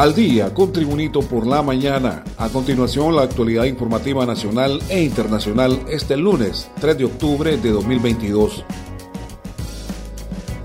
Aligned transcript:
Al 0.00 0.14
día 0.14 0.54
con 0.54 0.72
Tribunito 0.72 1.20
por 1.20 1.46
la 1.46 1.60
mañana. 1.60 2.24
A 2.38 2.48
continuación, 2.48 3.14
la 3.14 3.20
actualidad 3.20 3.64
informativa 3.64 4.24
nacional 4.24 4.80
e 4.88 5.02
internacional 5.02 5.78
este 5.90 6.16
lunes 6.16 6.70
3 6.80 6.96
de 6.96 7.04
octubre 7.04 7.58
de 7.58 7.70
2022. 7.70 8.64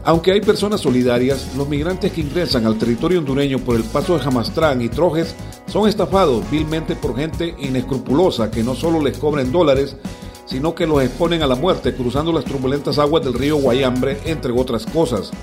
Aunque 0.06 0.32
hay 0.32 0.40
personas 0.40 0.80
solidarias, 0.80 1.54
los 1.58 1.68
migrantes 1.68 2.14
que 2.14 2.22
ingresan 2.22 2.66
al 2.66 2.78
territorio 2.78 3.20
hondureño 3.20 3.60
por 3.60 3.76
el 3.76 3.84
paso 3.84 4.14
de 4.14 4.24
Jamastrán 4.24 4.82
y 4.82 4.88
Trojes 4.88 5.36
son 5.68 5.90
estafados 5.90 6.50
vilmente 6.50 6.96
por 6.96 7.18
gente 7.18 7.56
inescrupulosa 7.60 8.50
que 8.50 8.64
no 8.64 8.74
solo 8.74 9.04
les 9.04 9.18
cobren 9.18 9.52
dólares, 9.52 9.98
sino 10.46 10.74
que 10.74 10.88
los 10.88 11.04
exponen 11.04 11.44
a 11.44 11.48
la 11.48 11.56
muerte 11.56 11.94
cruzando 11.94 12.32
las 12.32 12.46
turbulentas 12.46 13.00
aguas 13.00 13.26
del 13.26 13.34
río 13.34 13.58
Guayambre, 13.58 14.18
entre 14.24 14.54
otras 14.54 14.86
cosas. 14.86 15.34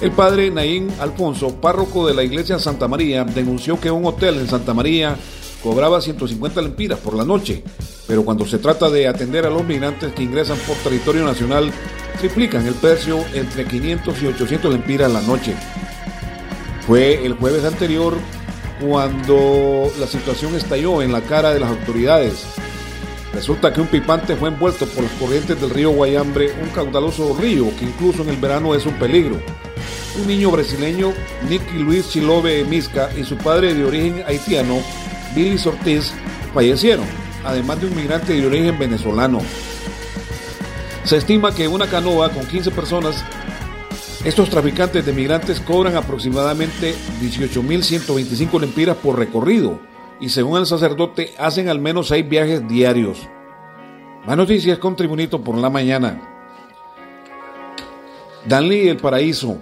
El 0.00 0.12
padre 0.12 0.48
Naín 0.52 0.92
Alfonso, 1.00 1.56
párroco 1.60 2.06
de 2.06 2.14
la 2.14 2.22
iglesia 2.22 2.60
Santa 2.60 2.86
María, 2.86 3.24
denunció 3.24 3.80
que 3.80 3.90
un 3.90 4.06
hotel 4.06 4.38
en 4.38 4.46
Santa 4.46 4.72
María 4.72 5.16
cobraba 5.60 6.00
150 6.00 6.62
lempiras 6.62 7.00
por 7.00 7.14
la 7.14 7.24
noche, 7.24 7.64
pero 8.06 8.24
cuando 8.24 8.46
se 8.46 8.58
trata 8.58 8.88
de 8.90 9.08
atender 9.08 9.44
a 9.44 9.50
los 9.50 9.64
migrantes 9.64 10.12
que 10.12 10.22
ingresan 10.22 10.56
por 10.68 10.76
territorio 10.76 11.24
nacional, 11.24 11.72
triplican 12.20 12.64
el 12.64 12.74
precio 12.74 13.18
entre 13.34 13.64
500 13.64 14.22
y 14.22 14.26
800 14.26 14.72
lempiras 14.72 15.12
la 15.12 15.20
noche. 15.22 15.56
Fue 16.86 17.26
el 17.26 17.32
jueves 17.32 17.64
anterior 17.64 18.14
cuando 18.80 19.90
la 19.98 20.06
situación 20.06 20.54
estalló 20.54 21.02
en 21.02 21.10
la 21.10 21.22
cara 21.22 21.52
de 21.52 21.58
las 21.58 21.70
autoridades. 21.70 22.46
Resulta 23.34 23.72
que 23.72 23.80
un 23.80 23.88
pipante 23.88 24.36
fue 24.36 24.50
envuelto 24.50 24.86
por 24.86 25.02
las 25.02 25.12
corrientes 25.14 25.60
del 25.60 25.70
río 25.70 25.90
Guayambre, 25.90 26.52
un 26.62 26.68
caudaloso 26.68 27.36
río 27.36 27.64
que 27.76 27.84
incluso 27.84 28.22
en 28.22 28.28
el 28.28 28.36
verano 28.36 28.76
es 28.76 28.86
un 28.86 28.94
peligro 28.94 29.38
un 30.18 30.26
niño 30.26 30.50
brasileño, 30.50 31.12
Nicky 31.48 31.78
Luis 31.78 32.10
Chilobe 32.10 32.64
Misca, 32.64 33.10
y 33.16 33.24
su 33.24 33.36
padre 33.36 33.74
de 33.74 33.84
origen 33.84 34.22
haitiano, 34.26 34.80
Billy 35.34 35.56
Ortiz, 35.64 36.12
fallecieron, 36.52 37.06
además 37.44 37.80
de 37.80 37.86
un 37.86 37.96
migrante 37.96 38.34
de 38.34 38.46
origen 38.46 38.78
venezolano. 38.78 39.40
Se 41.04 41.16
estima 41.16 41.54
que 41.54 41.68
una 41.68 41.86
canoa 41.86 42.30
con 42.30 42.46
15 42.46 42.70
personas, 42.70 43.24
estos 44.24 44.50
traficantes 44.50 45.06
de 45.06 45.12
migrantes 45.12 45.60
cobran 45.60 45.96
aproximadamente 45.96 46.94
18.125 47.22 48.60
lempiras 48.60 48.96
por 48.96 49.18
recorrido 49.18 49.80
y 50.20 50.28
según 50.28 50.58
el 50.58 50.66
sacerdote 50.66 51.32
hacen 51.38 51.68
al 51.68 51.78
menos 51.78 52.08
6 52.08 52.28
viajes 52.28 52.68
diarios. 52.68 53.28
Más 54.26 54.36
noticias 54.36 54.78
con 54.78 54.96
Tribunito 54.96 55.42
por 55.42 55.56
la 55.56 55.70
mañana. 55.70 56.20
Danley 58.44 58.88
El 58.88 58.96
Paraíso, 58.96 59.58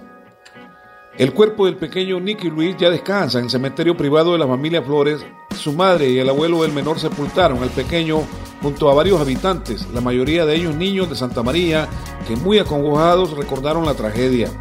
el 1.17 1.33
cuerpo 1.33 1.65
del 1.65 1.77
pequeño 1.77 2.19
Nicky 2.19 2.49
Luis 2.49 2.77
ya 2.77 2.91
descansa 2.91 3.39
en 3.39 3.45
el 3.45 3.49
cementerio 3.49 3.97
privado 3.97 4.33
de 4.33 4.37
la 4.37 4.47
familia 4.47 4.83
Flores. 4.83 5.25
Su 5.57 5.73
madre 5.73 6.09
y 6.09 6.19
el 6.19 6.29
abuelo 6.29 6.61
del 6.61 6.73
menor 6.73 6.99
sepultaron 6.99 7.63
al 7.63 7.69
pequeño 7.69 8.21
junto 8.61 8.89
a 8.89 8.93
varios 8.93 9.19
habitantes, 9.19 9.87
la 9.93 10.01
mayoría 10.01 10.45
de 10.45 10.55
ellos 10.55 10.75
niños 10.75 11.09
de 11.09 11.15
Santa 11.15 11.41
María, 11.41 11.87
que 12.27 12.35
muy 12.35 12.59
acongojados 12.59 13.35
recordaron 13.35 13.85
la 13.85 13.95
tragedia. 13.95 14.51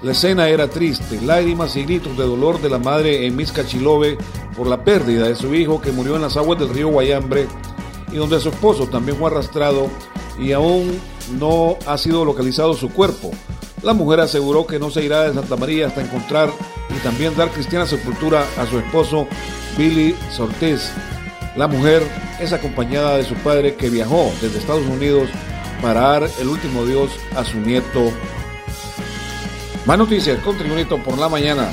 La 0.00 0.12
escena 0.12 0.48
era 0.48 0.68
triste, 0.68 1.20
lágrimas 1.20 1.76
y 1.76 1.84
gritos 1.84 2.16
de 2.16 2.24
dolor 2.24 2.60
de 2.62 2.70
la 2.70 2.78
madre 2.78 3.26
en 3.26 3.36
Miscachilobe 3.36 4.16
por 4.56 4.66
la 4.66 4.84
pérdida 4.84 5.28
de 5.28 5.34
su 5.34 5.54
hijo 5.54 5.80
que 5.80 5.92
murió 5.92 6.16
en 6.16 6.22
las 6.22 6.38
aguas 6.38 6.58
del 6.58 6.70
río 6.70 6.88
Guayambre 6.88 7.46
y 8.10 8.16
donde 8.16 8.40
su 8.40 8.48
esposo 8.48 8.86
también 8.86 9.18
fue 9.18 9.30
arrastrado 9.30 9.88
y 10.38 10.52
aún 10.52 10.98
no 11.38 11.76
ha 11.86 11.98
sido 11.98 12.24
localizado 12.24 12.72
su 12.72 12.90
cuerpo. 12.90 13.30
La 13.82 13.94
mujer 13.94 14.20
aseguró 14.20 14.66
que 14.66 14.78
no 14.78 14.90
se 14.90 15.04
irá 15.04 15.22
de 15.22 15.34
Santa 15.34 15.56
María 15.56 15.88
hasta 15.88 16.02
encontrar 16.02 16.50
y 16.88 16.98
también 17.02 17.36
dar 17.36 17.50
cristiana 17.50 17.84
sepultura 17.84 18.46
a 18.56 18.66
su 18.66 18.78
esposo 18.78 19.26
Billy 19.76 20.14
Sortés. 20.30 20.92
La 21.56 21.66
mujer 21.66 22.02
es 22.40 22.52
acompañada 22.52 23.16
de 23.16 23.24
su 23.24 23.34
padre 23.34 23.74
que 23.74 23.90
viajó 23.90 24.32
desde 24.40 24.58
Estados 24.58 24.86
Unidos 24.86 25.28
para 25.82 26.00
dar 26.00 26.30
el 26.40 26.48
último 26.48 26.86
Dios 26.86 27.10
a 27.36 27.44
su 27.44 27.58
nieto. 27.58 28.12
Más 29.84 29.98
noticias 29.98 30.38
con 30.44 30.56
Tribunito 30.56 31.02
por 31.02 31.18
la 31.18 31.28
mañana. 31.28 31.68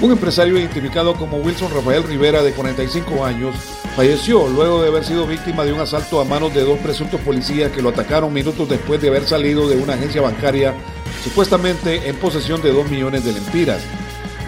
Un 0.00 0.12
empresario 0.12 0.58
identificado 0.58 1.14
como 1.14 1.38
Wilson 1.38 1.72
Rafael 1.72 2.02
Rivera, 2.02 2.42
de 2.42 2.52
45 2.52 3.24
años, 3.24 3.54
falleció 3.96 4.46
luego 4.46 4.82
de 4.82 4.88
haber 4.88 5.04
sido 5.04 5.26
víctima 5.26 5.64
de 5.64 5.72
un 5.72 5.80
asalto 5.80 6.20
a 6.20 6.24
manos 6.24 6.52
de 6.52 6.62
dos 6.62 6.78
presuntos 6.80 7.18
policías 7.22 7.72
que 7.72 7.80
lo 7.80 7.88
atacaron 7.88 8.30
minutos 8.30 8.68
después 8.68 9.00
de 9.00 9.08
haber 9.08 9.24
salido 9.24 9.66
de 9.66 9.76
una 9.76 9.94
agencia 9.94 10.20
bancaria 10.20 10.74
supuestamente 11.24 12.06
en 12.06 12.14
posesión 12.16 12.60
de 12.60 12.72
2 12.72 12.90
millones 12.90 13.24
de 13.24 13.32
lempiras. 13.32 13.82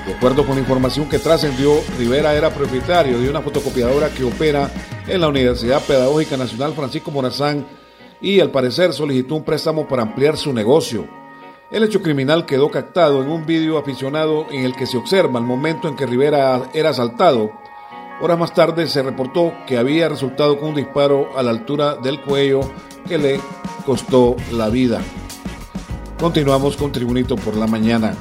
De 0.07 0.13
acuerdo 0.13 0.45
con 0.45 0.57
la 0.57 0.61
información 0.61 1.09
que 1.09 1.19
trascendió, 1.19 1.81
Rivera 1.99 2.35
era 2.35 2.51
propietario 2.51 3.19
de 3.19 3.31
una 3.31 3.41
fotocopiadora 3.41 4.11
que 4.11 4.25
opera 4.25 4.71
en 5.07 5.21
la 5.23 5.29
Universidad 5.29 5.83
Pedagógica 5.83 6.37
Nacional 6.37 6.75
Francisco 6.75 7.11
Morazán 7.11 7.67
y 8.21 8.41
al 8.41 8.51
parecer 8.51 8.93
solicitó 8.93 9.35
un 9.35 9.45
préstamo 9.45 9.89
para 9.89 10.03
ampliar 10.03 10.37
su 10.37 10.53
negocio. 10.53 11.09
El 11.71 11.85
hecho 11.85 12.03
criminal 12.03 12.45
quedó 12.45 12.71
captado 12.71 13.23
en 13.23 13.31
un 13.31 13.47
vídeo 13.47 13.79
aficionado 13.79 14.47
en 14.51 14.65
el 14.65 14.77
que 14.77 14.87
se 14.87 14.99
observa 14.99 15.39
el 15.39 15.47
momento 15.47 15.89
en 15.89 15.97
que 15.97 16.07
Rivera 16.07 16.71
era 16.75 16.91
asaltado. 16.91 17.51
Horas 18.21 18.39
más 18.39 18.53
tarde 18.53 18.89
se 18.89 19.03
reportó 19.03 19.53
que 19.67 19.79
había 19.79 20.09
resultado 20.09 20.59
con 20.59 20.71
un 20.71 20.75
disparo 20.75 21.39
a 21.39 21.43
la 21.43 21.51
altura 21.51 21.95
del 21.95 22.21
cuello 22.21 22.61
que 23.07 23.17
le 23.17 23.41
costó 23.87 24.35
la 24.51 24.69
vida. 24.69 25.01
Continuamos 26.19 26.77
con 26.77 26.91
Tribunito 26.91 27.37
por 27.37 27.57
la 27.57 27.69
mañana. 27.69 28.17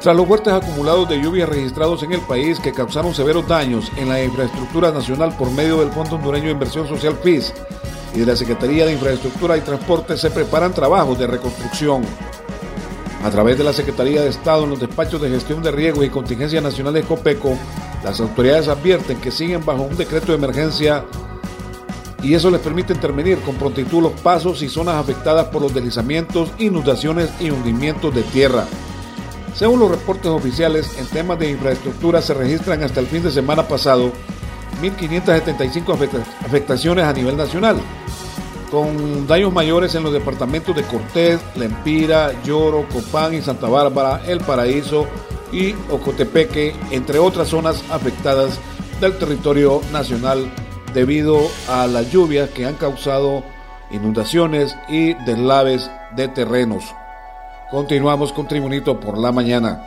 Tras 0.00 0.14
los 0.14 0.26
fuertes 0.26 0.52
acumulados 0.52 1.08
de 1.08 1.22
lluvias 1.22 1.48
registrados 1.48 2.02
en 2.02 2.12
el 2.12 2.20
país 2.20 2.60
que 2.60 2.72
causaron 2.72 3.14
severos 3.14 3.48
daños 3.48 3.90
en 3.96 4.10
la 4.10 4.22
infraestructura 4.22 4.90
nacional 4.90 5.34
por 5.38 5.50
medio 5.50 5.78
del 5.78 5.92
Fondo 5.92 6.16
Hondureño 6.16 6.46
de 6.46 6.52
Inversión 6.52 6.86
Social 6.86 7.16
FIS, 7.22 7.54
y 8.14 8.18
de 8.20 8.26
la 8.26 8.36
Secretaría 8.36 8.84
de 8.84 8.92
Infraestructura 8.92 9.56
y 9.56 9.62
Transporte 9.62 10.18
se 10.18 10.30
preparan 10.30 10.74
trabajos 10.74 11.18
de 11.18 11.26
reconstrucción. 11.26 12.02
A 13.24 13.30
través 13.30 13.56
de 13.56 13.64
la 13.64 13.72
Secretaría 13.72 14.20
de 14.20 14.28
Estado 14.28 14.64
en 14.64 14.70
los 14.70 14.80
despachos 14.80 15.22
de 15.22 15.30
gestión 15.30 15.62
de 15.62 15.70
riesgos 15.70 16.04
y 16.04 16.10
contingencia 16.10 16.60
nacional 16.60 16.92
de 16.92 17.04
COPECO, 17.04 17.56
las 18.04 18.20
autoridades 18.20 18.68
advierten 18.68 19.20
que 19.20 19.30
siguen 19.30 19.64
bajo 19.64 19.82
un 19.82 19.96
decreto 19.96 20.32
de 20.32 20.38
emergencia 20.38 21.04
y 22.22 22.34
eso 22.34 22.50
les 22.50 22.60
permite 22.60 22.92
intervenir 22.92 23.40
con 23.40 23.56
prontitud 23.56 24.02
los 24.02 24.12
pasos 24.20 24.62
y 24.62 24.68
zonas 24.68 24.96
afectadas 24.96 25.46
por 25.46 25.62
los 25.62 25.74
deslizamientos, 25.74 26.50
inundaciones 26.58 27.30
y 27.40 27.50
hundimientos 27.50 28.14
de 28.14 28.22
tierra. 28.22 28.64
Según 29.54 29.80
los 29.80 29.90
reportes 29.90 30.26
oficiales, 30.26 30.98
en 30.98 31.06
temas 31.06 31.38
de 31.38 31.50
infraestructura 31.50 32.22
se 32.22 32.34
registran 32.34 32.82
hasta 32.82 33.00
el 33.00 33.06
fin 33.06 33.22
de 33.22 33.30
semana 33.30 33.66
pasado 33.66 34.12
1.575 34.80 36.24
afectaciones 36.44 37.04
a 37.04 37.12
nivel 37.12 37.36
nacional, 37.36 37.76
con 38.70 39.26
daños 39.26 39.52
mayores 39.52 39.94
en 39.94 40.04
los 40.04 40.12
departamentos 40.12 40.74
de 40.74 40.84
Cortés, 40.84 41.40
Lempira, 41.56 42.32
Lloro, 42.42 42.86
Copán 42.88 43.34
y 43.34 43.42
Santa 43.42 43.68
Bárbara, 43.68 44.22
El 44.26 44.40
Paraíso 44.40 45.06
y 45.52 45.74
Ocotepeque, 45.90 46.74
entre 46.90 47.18
otras 47.18 47.48
zonas 47.48 47.84
afectadas 47.90 48.58
del 49.00 49.16
territorio 49.18 49.80
nacional 49.92 50.50
debido 50.94 51.38
a 51.68 51.86
las 51.86 52.10
lluvias 52.10 52.50
que 52.50 52.66
han 52.66 52.74
causado 52.74 53.42
inundaciones 53.90 54.76
y 54.88 55.14
deslaves 55.24 55.90
de 56.16 56.28
terrenos. 56.28 56.84
Continuamos 57.70 58.32
con 58.32 58.48
Tribunito 58.48 59.00
por 59.00 59.18
la 59.18 59.32
mañana. 59.32 59.82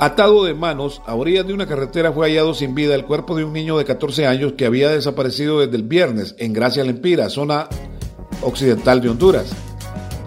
Atado 0.00 0.44
de 0.44 0.54
manos, 0.54 1.02
a 1.06 1.14
orillas 1.14 1.46
de 1.46 1.52
una 1.52 1.66
carretera 1.66 2.12
fue 2.12 2.28
hallado 2.28 2.54
sin 2.54 2.74
vida 2.74 2.94
el 2.94 3.04
cuerpo 3.04 3.34
de 3.34 3.42
un 3.42 3.52
niño 3.52 3.76
de 3.78 3.84
14 3.84 4.26
años 4.26 4.52
que 4.52 4.64
había 4.64 4.90
desaparecido 4.90 5.58
desde 5.58 5.76
el 5.76 5.82
viernes 5.82 6.36
en 6.38 6.52
Gracia 6.52 6.84
Lempira, 6.84 7.28
zona 7.30 7.68
occidental 8.42 9.00
de 9.00 9.08
Honduras. 9.08 9.67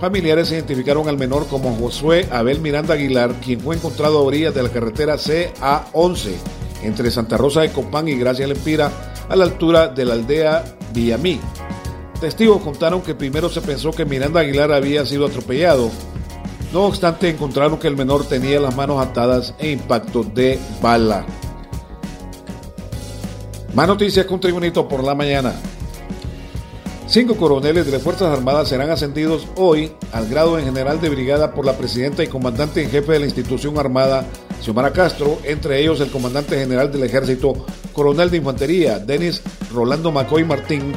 Familiares 0.01 0.51
identificaron 0.51 1.07
al 1.07 1.19
menor 1.19 1.45
como 1.48 1.75
Josué 1.75 2.27
Abel 2.31 2.59
Miranda 2.59 2.95
Aguilar, 2.95 3.36
quien 3.36 3.62
fue 3.62 3.75
encontrado 3.75 4.18
a 4.18 4.24
orillas 4.24 4.56
de 4.56 4.63
la 4.63 4.69
carretera 4.69 5.15
CA11 5.15 6.31
entre 6.81 7.12
Santa 7.12 7.38
Rosa 7.38 7.62
de 7.62 7.71
Copán 7.71 8.07
y 8.07 8.15
Gracia 8.15 8.48
Lempira, 8.48 8.92
a 9.30 9.36
la 9.36 9.44
altura 9.44 9.89
de 9.89 10.03
la 10.03 10.15
aldea 10.15 10.65
Villamí. 10.92 11.39
Testigos 12.19 12.63
contaron 12.63 13.03
que 13.03 13.13
primero 13.13 13.48
se 13.48 13.62
pensó 13.62 13.92
que 13.92 14.06
Miranda 14.06 14.39
Aguilar 14.39 14.71
había 14.71 15.06
sido 15.06 15.27
atropellado, 15.27 15.92
no 16.74 16.86
obstante, 16.86 17.30
encontraron 17.30 17.77
que 17.77 17.88
el 17.88 17.95
menor 17.95 18.25
tenía 18.25 18.59
las 18.59 18.75
manos 18.75 19.06
atadas 19.06 19.53
e 19.59 19.69
impacto 19.69 20.24
de 20.24 20.57
bala. 20.81 21.25
Más 23.75 23.88
noticias 23.88 24.25
con 24.25 24.39
Tribunito 24.39 24.88
por 24.88 25.03
la 25.03 25.13
mañana. 25.13 25.53
Cinco 27.11 27.35
coroneles 27.35 27.85
de 27.85 27.91
las 27.91 28.01
Fuerzas 28.01 28.29
Armadas 28.29 28.69
serán 28.69 28.89
ascendidos 28.89 29.45
hoy 29.57 29.91
al 30.13 30.29
grado 30.29 30.57
en 30.57 30.63
general 30.63 31.01
de 31.01 31.09
brigada 31.09 31.53
por 31.53 31.65
la 31.65 31.77
presidenta 31.77 32.23
y 32.23 32.27
comandante 32.27 32.81
en 32.81 32.89
jefe 32.89 33.11
de 33.11 33.19
la 33.19 33.25
institución 33.25 33.77
armada, 33.77 34.25
Xiomara 34.61 34.93
Castro, 34.93 35.37
entre 35.43 35.81
ellos 35.81 35.99
el 35.99 36.09
comandante 36.09 36.57
general 36.57 36.89
del 36.89 37.03
ejército, 37.03 37.65
coronel 37.91 38.31
de 38.31 38.37
infantería, 38.37 38.97
Denis 38.97 39.41
Rolando 39.73 40.09
Macoy 40.13 40.45
Martín, 40.45 40.93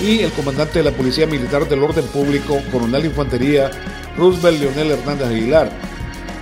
y 0.00 0.20
el 0.20 0.30
comandante 0.30 0.78
de 0.78 0.84
la 0.84 0.96
Policía 0.96 1.26
Militar 1.26 1.68
del 1.68 1.82
Orden 1.82 2.04
Público, 2.04 2.60
coronel 2.70 3.02
de 3.02 3.08
infantería, 3.08 3.68
Roosevelt 4.16 4.60
Leonel 4.60 4.92
Hernández 4.92 5.26
Aguilar. 5.26 5.72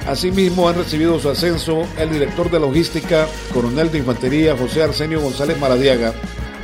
Asimismo 0.07 0.69
han 0.69 0.75
recibido 0.75 1.19
su 1.19 1.31
ascenso 1.31 1.85
el 1.99 2.11
director 2.11 2.51
de 2.51 2.61
logística, 2.61 3.27
coronel 3.55 3.91
de 3.91 4.01
infantería 4.01 4.55
José 4.55 4.83
Arsenio 4.83 5.23
González 5.23 5.59
Maradiaga, 5.59 6.13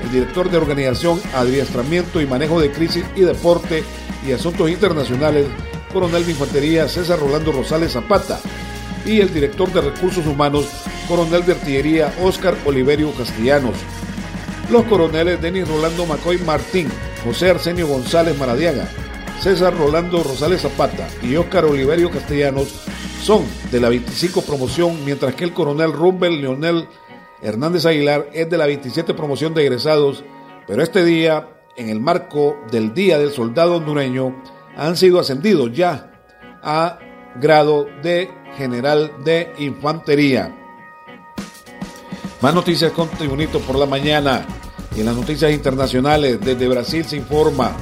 el 0.02 0.12
director 0.12 0.50
de 0.50 0.58
organización, 0.58 1.20
adiestramiento 1.34 2.20
y 2.20 2.26
manejo 2.26 2.60
de 2.60 2.70
crisis 2.70 3.04
y 3.16 3.20
deporte 3.20 3.84
y 4.26 4.32
asuntos 4.32 4.70
internacionales, 4.70 5.46
coronel 5.92 6.24
de 6.24 6.32
infantería 6.32 6.88
César 6.88 7.18
Rolando 7.18 7.52
Rosales 7.52 7.92
Zapata, 7.92 8.40
y 9.04 9.20
el 9.20 9.32
director 9.32 9.72
de 9.72 9.80
recursos 9.80 10.26
humanos, 10.26 10.66
coronel 11.08 11.44
de 11.44 11.52
artillería 11.52 12.14
Óscar 12.22 12.56
Oliverio 12.64 13.12
Castellanos. 13.12 13.74
Los 14.70 14.84
coroneles 14.84 15.40
Denis 15.40 15.66
Rolando 15.66 16.06
Macoy 16.06 16.38
Martín, 16.38 16.88
José 17.24 17.50
Arsenio 17.50 17.86
González 17.88 18.38
Maradiaga, 18.38 18.88
César 19.40 19.76
Rolando 19.76 20.22
Rosales 20.22 20.60
Zapata 20.60 21.08
y 21.22 21.34
Óscar 21.36 21.64
Oliverio 21.64 22.10
Castellanos 22.10 22.68
son 23.22 23.44
de 23.70 23.80
la 23.80 23.88
25 23.88 24.42
promoción, 24.42 25.04
mientras 25.04 25.34
que 25.34 25.44
el 25.44 25.52
coronel 25.52 25.92
Rumbel 25.92 26.40
Leonel 26.40 26.88
Hernández 27.42 27.86
Aguilar 27.86 28.28
es 28.32 28.48
de 28.50 28.58
la 28.58 28.66
27 28.66 29.14
promoción 29.14 29.54
de 29.54 29.62
egresados, 29.62 30.24
pero 30.66 30.82
este 30.82 31.04
día, 31.04 31.48
en 31.76 31.88
el 31.88 32.00
marco 32.00 32.56
del 32.70 32.92
Día 32.92 33.18
del 33.18 33.32
Soldado 33.32 33.76
Hondureño, 33.76 34.42
han 34.76 34.96
sido 34.96 35.18
ascendidos 35.20 35.72
ya 35.72 36.12
a 36.62 36.98
grado 37.36 37.86
de 38.02 38.30
general 38.56 39.12
de 39.24 39.52
infantería. 39.58 40.56
Más 42.40 42.54
noticias 42.54 42.92
con 42.92 43.08
Tribunito 43.10 43.60
por 43.60 43.76
la 43.76 43.86
mañana. 43.86 44.46
Y 44.96 45.00
en 45.00 45.06
las 45.06 45.16
noticias 45.16 45.52
internacionales, 45.52 46.40
desde 46.40 46.68
Brasil 46.68 47.04
se 47.04 47.16
informa. 47.16 47.76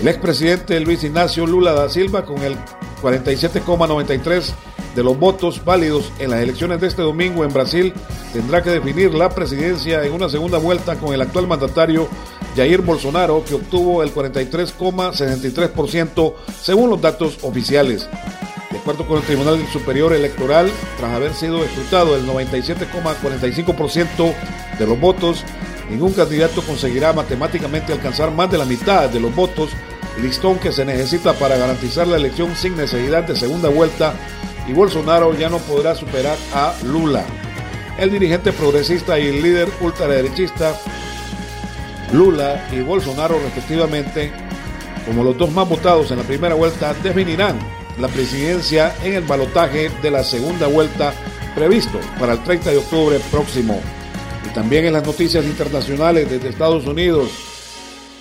El 0.00 0.08
expresidente 0.08 0.78
Luis 0.80 1.02
Ignacio 1.04 1.46
Lula 1.46 1.72
da 1.72 1.88
Silva, 1.88 2.24
con 2.24 2.42
el 2.42 2.56
47,93 3.00 4.52
de 4.94 5.02
los 5.02 5.18
votos 5.18 5.64
válidos 5.64 6.12
en 6.18 6.30
las 6.30 6.40
elecciones 6.40 6.80
de 6.80 6.86
este 6.86 7.02
domingo 7.02 7.44
en 7.44 7.52
Brasil, 7.52 7.92
tendrá 8.32 8.62
que 8.62 8.70
definir 8.70 9.12
la 9.14 9.28
presidencia 9.30 10.04
en 10.04 10.12
una 10.12 10.28
segunda 10.28 10.58
vuelta 10.58 10.96
con 10.96 11.14
el 11.14 11.22
actual 11.22 11.46
mandatario 11.46 12.08
Jair 12.56 12.82
Bolsonaro, 12.82 13.44
que 13.44 13.54
obtuvo 13.54 14.02
el 14.02 14.12
43,63% 14.14 16.34
según 16.60 16.90
los 16.90 17.00
datos 17.00 17.38
oficiales. 17.42 18.08
De 18.70 18.78
acuerdo 18.78 19.06
con 19.06 19.18
el 19.18 19.24
Tribunal 19.24 19.64
Superior 19.72 20.12
Electoral, 20.12 20.70
tras 20.98 21.12
haber 21.12 21.32
sido 21.34 21.64
escrutado 21.64 22.16
el 22.16 22.26
97,45% 22.26 24.34
de 24.78 24.86
los 24.86 25.00
votos, 25.00 25.44
ningún 25.88 26.12
candidato 26.12 26.62
conseguirá 26.62 27.12
matemáticamente 27.12 27.92
alcanzar 27.92 28.30
más 28.30 28.50
de 28.50 28.58
la 28.58 28.64
mitad 28.64 29.08
de 29.08 29.20
los 29.20 29.34
votos, 29.34 29.70
listón 30.20 30.58
que 30.58 30.72
se 30.72 30.84
necesita 30.84 31.34
para 31.34 31.56
garantizar 31.56 32.06
la 32.06 32.16
elección 32.16 32.54
sin 32.56 32.76
necesidad 32.76 33.24
de 33.24 33.36
segunda 33.36 33.68
vuelta, 33.68 34.14
y 34.68 34.72
Bolsonaro 34.72 35.34
ya 35.34 35.48
no 35.48 35.58
podrá 35.58 35.94
superar 35.94 36.36
a 36.54 36.74
Lula. 36.84 37.24
El 37.98 38.10
dirigente 38.10 38.52
progresista 38.52 39.18
y 39.18 39.28
el 39.28 39.42
líder 39.42 39.68
ultraderechista 39.80 40.74
Lula 42.12 42.68
y 42.72 42.80
Bolsonaro 42.80 43.38
respectivamente, 43.40 44.32
como 45.06 45.22
los 45.22 45.36
dos 45.36 45.50
más 45.52 45.68
votados 45.68 46.10
en 46.10 46.18
la 46.18 46.24
primera 46.24 46.54
vuelta, 46.54 46.94
definirán 47.02 47.58
la 47.98 48.08
presidencia 48.08 48.94
en 49.02 49.14
el 49.14 49.24
balotaje 49.24 49.90
de 50.02 50.10
la 50.10 50.24
segunda 50.24 50.66
vuelta 50.66 51.12
previsto 51.54 52.00
para 52.18 52.32
el 52.32 52.42
30 52.42 52.70
de 52.70 52.78
octubre 52.78 53.20
próximo. 53.30 53.80
Y 54.44 54.52
también 54.54 54.84
en 54.86 54.92
las 54.92 55.06
noticias 55.06 55.44
internacionales 55.44 56.28
desde 56.28 56.48
Estados 56.48 56.86
Unidos, 56.86 57.30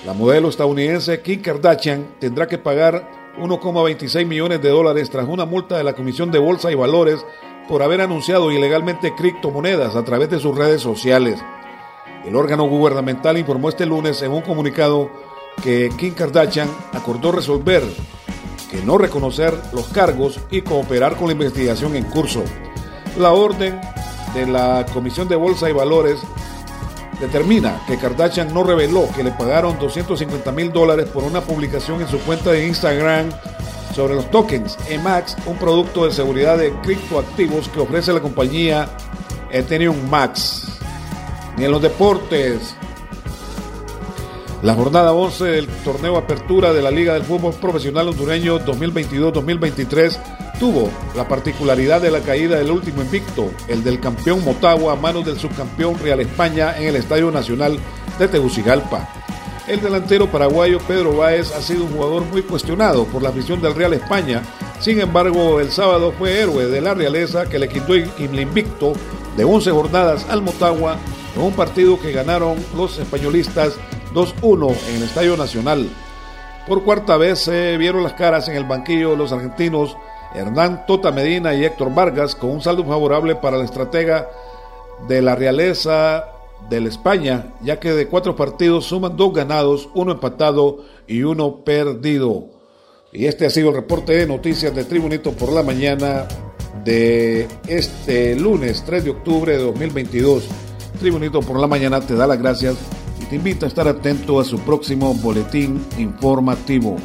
la 0.05 0.13
modelo 0.13 0.49
estadounidense 0.49 1.21
Kim 1.21 1.41
Kardashian 1.41 2.15
tendrá 2.19 2.47
que 2.47 2.57
pagar 2.57 3.22
1,26 3.37 4.25
millones 4.25 4.61
de 4.61 4.69
dólares 4.69 5.09
tras 5.09 5.27
una 5.27 5.45
multa 5.45 5.77
de 5.77 5.83
la 5.83 5.93
Comisión 5.93 6.31
de 6.31 6.39
Bolsa 6.39 6.71
y 6.71 6.75
Valores 6.75 7.25
por 7.67 7.81
haber 7.81 8.01
anunciado 8.01 8.51
ilegalmente 8.51 9.15
criptomonedas 9.15 9.95
a 9.95 10.03
través 10.03 10.29
de 10.29 10.39
sus 10.39 10.57
redes 10.57 10.81
sociales. 10.81 11.39
El 12.25 12.35
órgano 12.35 12.65
gubernamental 12.65 13.37
informó 13.37 13.69
este 13.69 13.85
lunes 13.85 14.21
en 14.21 14.31
un 14.31 14.41
comunicado 14.41 15.09
que 15.61 15.89
Kim 15.97 16.13
Kardashian 16.13 16.69
acordó 16.93 17.31
resolver 17.31 17.83
no 18.81 18.97
reconocer 18.97 19.53
los 19.71 19.87
cargos 19.89 20.39
y 20.49 20.61
cooperar 20.61 21.15
con 21.15 21.27
la 21.27 21.33
investigación 21.33 21.95
en 21.95 22.05
curso. 22.05 22.43
La 23.17 23.31
orden 23.31 23.79
de 24.33 24.47
la 24.47 24.85
Comisión 24.91 25.27
de 25.27 25.35
Bolsa 25.35 25.69
y 25.69 25.73
Valores 25.73 26.19
determina 27.23 27.81
que 27.87 27.97
Kardashian 27.97 28.53
no 28.53 28.63
reveló 28.63 29.07
que 29.15 29.23
le 29.23 29.31
pagaron 29.31 29.79
250 29.79 30.51
mil 30.51 30.71
dólares 30.73 31.07
por 31.07 31.23
una 31.23 31.41
publicación 31.41 32.01
en 32.01 32.07
su 32.07 32.19
cuenta 32.19 32.51
de 32.51 32.67
Instagram 32.67 33.29
sobre 33.95 34.15
los 34.15 34.29
tokens 34.29 34.77
EMAX, 34.89 35.37
un 35.45 35.57
producto 35.57 36.05
de 36.05 36.11
seguridad 36.11 36.57
de 36.57 36.73
criptoactivos 36.81 37.69
que 37.69 37.79
ofrece 37.79 38.11
la 38.11 38.19
compañía 38.19 38.89
Ethereum 39.51 40.09
Max. 40.09 40.79
Ni 41.57 41.65
en 41.65 41.71
los 41.71 41.81
deportes, 41.81 42.75
la 44.61 44.73
jornada 44.73 45.13
11 45.13 45.45
del 45.45 45.67
torneo 45.67 46.17
Apertura 46.17 46.73
de 46.73 46.81
la 46.81 46.91
Liga 46.91 47.13
del 47.13 47.23
Fútbol 47.23 47.53
Profesional 47.53 48.09
Hondureño 48.09 48.59
2022-2023 48.65 50.42
tuvo 50.59 50.89
la 51.15 51.27
particularidad 51.27 52.01
de 52.01 52.11
la 52.11 52.21
caída 52.21 52.57
del 52.57 52.71
último 52.71 53.01
invicto, 53.01 53.51
el 53.67 53.83
del 53.83 53.99
campeón 53.99 54.43
Motagua 54.43 54.93
a 54.93 54.95
manos 54.95 55.25
del 55.25 55.39
subcampeón 55.39 55.99
Real 55.99 56.19
España 56.19 56.77
en 56.77 56.87
el 56.87 56.95
Estadio 56.95 57.31
Nacional 57.31 57.77
de 58.19 58.27
Tegucigalpa. 58.27 59.07
El 59.67 59.81
delantero 59.81 60.27
paraguayo 60.27 60.79
Pedro 60.79 61.17
Báez 61.17 61.53
ha 61.55 61.61
sido 61.61 61.85
un 61.85 61.91
jugador 61.93 62.25
muy 62.25 62.41
cuestionado 62.41 63.05
por 63.05 63.23
la 63.23 63.29
afición 63.29 63.61
del 63.61 63.75
Real 63.75 63.93
España, 63.93 64.41
sin 64.79 64.99
embargo 64.99 65.61
el 65.61 65.71
sábado 65.71 66.11
fue 66.11 66.39
héroe 66.39 66.65
de 66.65 66.81
la 66.81 66.93
realeza 66.93 67.47
que 67.47 67.59
le 67.59 67.69
quitó 67.69 67.93
el 67.93 68.39
invicto 68.39 68.93
de 69.37 69.45
11 69.45 69.71
jornadas 69.71 70.25
al 70.29 70.41
Motagua 70.41 70.97
en 71.35 71.41
un 71.41 71.53
partido 71.53 71.99
que 71.99 72.11
ganaron 72.11 72.57
los 72.75 72.99
españolistas 72.99 73.75
2-1 74.13 74.75
en 74.89 74.95
el 74.97 75.03
Estadio 75.03 75.37
Nacional. 75.37 75.89
Por 76.67 76.83
cuarta 76.83 77.17
vez 77.17 77.39
se 77.39 77.77
vieron 77.77 78.03
las 78.03 78.13
caras 78.13 78.47
en 78.47 78.55
el 78.55 78.65
banquillo 78.65 79.15
los 79.15 79.31
argentinos 79.31 79.97
Hernán 80.35 80.85
Tota 80.85 81.11
Medina 81.11 81.53
y 81.53 81.63
Héctor 81.63 81.93
Vargas 81.93 82.35
con 82.35 82.49
un 82.49 82.61
saldo 82.61 82.83
favorable 82.83 83.35
para 83.35 83.57
la 83.57 83.65
estratega 83.65 84.29
de 85.07 85.21
la 85.21 85.35
realeza 85.35 86.25
del 86.69 86.87
España, 86.87 87.53
ya 87.61 87.79
que 87.79 87.91
de 87.91 88.07
cuatro 88.07 88.35
partidos 88.35 88.85
suman 88.85 89.17
dos 89.17 89.33
ganados, 89.33 89.89
uno 89.93 90.13
empatado 90.13 90.85
y 91.07 91.23
uno 91.23 91.63
perdido. 91.63 92.47
Y 93.11 93.25
este 93.25 93.45
ha 93.45 93.49
sido 93.49 93.69
el 93.69 93.75
reporte 93.75 94.13
de 94.13 94.27
noticias 94.27 94.73
de 94.73 94.85
Tribunito 94.85 95.33
por 95.33 95.51
la 95.51 95.61
mañana 95.61 96.25
de 96.83 97.47
este 97.67 98.35
lunes 98.35 98.83
3 98.85 99.03
de 99.03 99.09
octubre 99.11 99.57
de 99.57 99.63
2022. 99.63 100.47
Tribunito 100.99 101.41
por 101.41 101.59
la 101.59 101.67
mañana 101.67 102.01
te 102.01 102.15
da 102.15 102.25
las 102.25 102.39
gracias 102.39 102.75
y 103.21 103.25
te 103.25 103.35
invito 103.35 103.65
a 103.65 103.69
estar 103.69 103.87
atento 103.87 104.39
a 104.39 104.43
su 104.43 104.57
próximo 104.59 105.13
boletín 105.13 105.85
informativo. 105.97 106.97